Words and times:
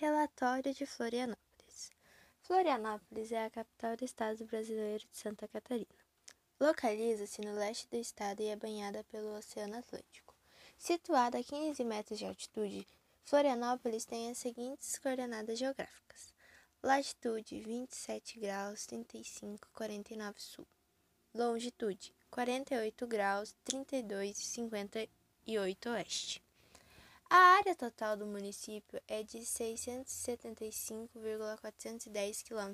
Relatório 0.00 0.72
de 0.72 0.86
Florianópolis. 0.86 1.90
Florianópolis 2.42 3.32
é 3.32 3.44
a 3.44 3.50
capital 3.50 3.96
do 3.96 4.04
estado 4.04 4.44
brasileiro 4.44 5.04
de 5.10 5.18
Santa 5.18 5.48
Catarina. 5.48 5.98
Localiza-se 6.60 7.40
no 7.40 7.52
leste 7.52 7.88
do 7.88 7.96
estado 7.96 8.40
e 8.40 8.46
é 8.46 8.54
banhada 8.54 9.02
pelo 9.10 9.36
Oceano 9.36 9.76
Atlântico. 9.76 10.36
Situada 10.78 11.38
a 11.38 11.42
15 11.42 11.82
metros 11.82 12.16
de 12.16 12.26
altitude, 12.26 12.86
Florianópolis 13.24 14.04
tem 14.04 14.30
as 14.30 14.38
seguintes 14.38 14.96
coordenadas 15.00 15.58
geográficas: 15.58 16.32
latitude 16.80 17.60
27 17.60 18.38
graus 18.38 18.86
35 18.86 19.68
49 19.74 20.40
sul, 20.40 20.66
longitude 21.34 22.14
48 22.30 23.04
graus 23.04 23.52
32 23.64 24.36
58 24.36 25.90
oeste. 25.90 26.47
A 27.30 27.36
área 27.36 27.74
total 27.74 28.16
do 28.16 28.24
município 28.24 28.98
é 29.06 29.22
de 29.22 29.44
675,410 29.44 32.42
km. 32.42 32.72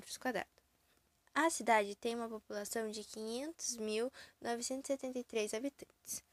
A 1.33 1.49
cidade 1.49 1.93
tem 1.95 2.15
uma 2.15 2.29
população 2.29 2.89
de 2.89 3.01
500.973 3.01 5.57
habitantes. 5.57 6.23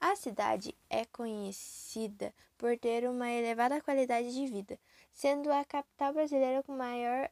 A 0.00 0.16
cidade 0.16 0.74
é 0.88 1.04
conhecida 1.04 2.32
por 2.56 2.78
ter 2.78 3.06
uma 3.06 3.30
elevada 3.30 3.82
qualidade 3.82 4.32
de 4.32 4.46
vida, 4.46 4.80
sendo 5.12 5.52
a 5.52 5.62
capital 5.62 6.14
brasileira 6.14 6.62
com 6.62 6.74
maior 6.74 7.30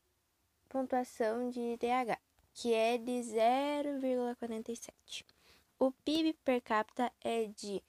pontuação 0.69 1.49
de 1.49 1.59
IDH, 1.59 2.19
que 2.52 2.74
é 2.74 2.99
de 2.99 3.13
0,47. 3.13 5.24
O 5.79 5.91
PIB 5.91 6.35
per 6.45 6.60
capita 6.60 7.10
é 7.23 7.47
de 7.47 7.83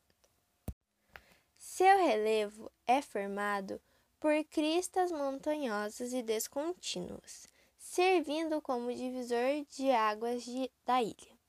Seu 1.59 1.99
relevo 1.99 2.73
é 2.87 3.03
formado 3.03 3.79
por 4.19 4.43
cristas 4.45 5.13
montanhosas 5.13 6.15
e 6.15 6.23
descontínuas, 6.23 7.47
servindo 7.79 8.63
como 8.63 8.95
divisor 8.95 9.67
de 9.77 9.91
águas 9.91 10.43
de, 10.43 10.71
da 10.87 11.03
ilha. 11.03 11.40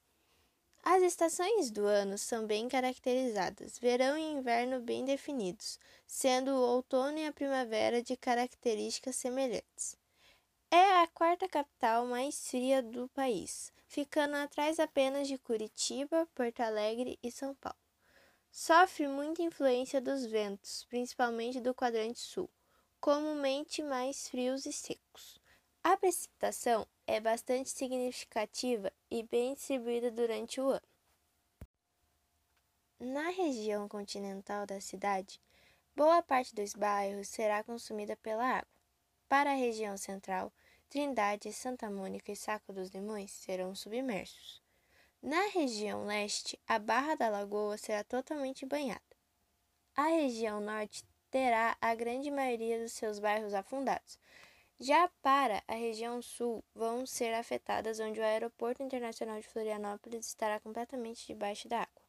As 0.83 1.03
estações 1.03 1.69
do 1.69 1.85
ano 1.85 2.17
são 2.17 2.47
bem 2.47 2.67
caracterizadas, 2.67 3.77
verão 3.77 4.17
e 4.17 4.33
inverno 4.33 4.79
bem 4.79 5.05
definidos, 5.05 5.79
sendo 6.07 6.51
o 6.51 6.59
outono 6.59 7.19
e 7.19 7.27
a 7.27 7.31
primavera 7.31 8.01
de 8.01 8.17
características 8.17 9.15
semelhantes. 9.15 9.95
É 10.71 11.01
a 11.01 11.07
quarta 11.07 11.47
capital 11.47 12.07
mais 12.07 12.47
fria 12.49 12.81
do 12.81 13.07
país, 13.09 13.71
ficando 13.87 14.35
atrás 14.35 14.79
apenas 14.79 15.27
de 15.27 15.37
Curitiba, 15.37 16.27
Porto 16.33 16.61
Alegre 16.61 17.19
e 17.21 17.29
São 17.29 17.53
Paulo. 17.55 17.77
Sofre 18.49 19.07
muita 19.07 19.41
influência 19.41 20.01
dos 20.01 20.25
ventos, 20.25 20.85
principalmente 20.89 21.59
do 21.59 21.75
quadrante 21.75 22.19
sul, 22.19 22.49
comumente 23.01 23.83
mais 23.83 24.29
frios 24.29 24.65
e 24.65 24.71
secos. 24.71 25.40
A 25.83 25.97
precipitação 25.97 26.87
é 27.07 27.19
bastante 27.19 27.71
significativa 27.71 28.93
e 29.09 29.23
bem 29.23 29.55
distribuída 29.55 30.11
durante 30.11 30.61
o 30.61 30.69
ano. 30.69 30.81
Na 32.99 33.29
região 33.29 33.89
continental 33.89 34.67
da 34.67 34.79
cidade, 34.79 35.41
boa 35.95 36.21
parte 36.21 36.53
dos 36.53 36.73
bairros 36.75 37.29
será 37.29 37.63
consumida 37.63 38.15
pela 38.17 38.45
água. 38.45 38.67
Para 39.27 39.51
a 39.51 39.55
região 39.55 39.97
central, 39.97 40.53
Trindade, 40.87 41.51
Santa 41.51 41.89
Mônica 41.89 42.31
e 42.31 42.35
Saco 42.35 42.71
dos 42.71 42.89
Limões 42.89 43.31
serão 43.31 43.73
submersos. 43.73 44.61
Na 45.19 45.47
região 45.47 46.05
leste, 46.05 46.59
a 46.67 46.77
Barra 46.77 47.15
da 47.15 47.27
Lagoa 47.27 47.75
será 47.77 48.03
totalmente 48.03 48.67
banhada. 48.67 49.01
A 49.95 50.07
região 50.09 50.61
norte 50.61 51.03
terá 51.31 51.75
a 51.81 51.95
grande 51.95 52.29
maioria 52.29 52.79
dos 52.79 52.91
seus 52.91 53.17
bairros 53.17 53.55
afundados, 53.55 54.19
já 54.81 55.07
para 55.21 55.63
a 55.67 55.75
região 55.75 56.23
sul, 56.23 56.63
vão 56.73 57.05
ser 57.05 57.35
afetadas 57.35 57.99
onde 57.99 58.19
o 58.19 58.23
Aeroporto 58.23 58.81
Internacional 58.81 59.39
de 59.39 59.47
Florianópolis 59.47 60.25
estará 60.25 60.59
completamente 60.59 61.27
debaixo 61.27 61.69
da 61.69 61.81
água. 61.81 62.01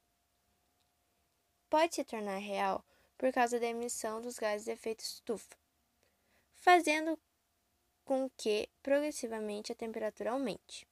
Pode 1.69 1.94
se 1.94 2.03
tornar 2.03 2.38
real 2.38 2.82
por 3.19 3.31
causa 3.31 3.61
da 3.61 3.66
emissão 3.66 4.22
dos 4.22 4.38
gases 4.38 4.65
de 4.65 4.71
efeito 4.71 5.00
estufa, 5.00 5.55
fazendo 6.55 7.19
com 8.06 8.31
que 8.38 8.71
progressivamente 8.82 9.71
a 9.71 9.75
temperatura 9.75 10.31
aumente. 10.31 10.88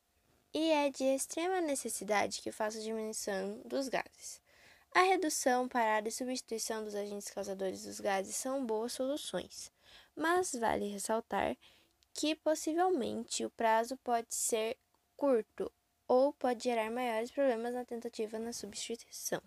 E 0.52 0.70
é 0.72 0.90
de 0.90 1.04
extrema 1.04 1.62
necessidade 1.62 2.42
que 2.42 2.52
faça 2.52 2.78
diminuição 2.78 3.58
dos 3.64 3.88
gases. 3.88 4.42
A 4.92 5.00
redução, 5.00 5.66
parada 5.66 6.08
e 6.08 6.12
substituição 6.12 6.84
dos 6.84 6.94
agentes 6.94 7.30
causadores 7.30 7.84
dos 7.84 8.00
gases 8.00 8.36
são 8.36 8.66
boas 8.66 8.92
soluções 8.92 9.72
mas 10.14 10.52
vale 10.54 10.88
ressaltar 10.88 11.56
que 12.14 12.34
possivelmente 12.34 13.44
o 13.44 13.50
prazo 13.50 13.96
pode 13.98 14.34
ser 14.34 14.76
curto 15.16 15.70
ou 16.06 16.32
pode 16.32 16.64
gerar 16.64 16.90
maiores 16.90 17.30
problemas 17.30 17.72
na 17.72 17.84
tentativa 17.84 18.38
na 18.38 18.52
substituição. 18.52 19.40